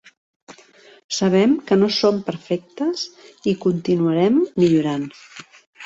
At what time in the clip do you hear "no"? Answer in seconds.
1.83-1.91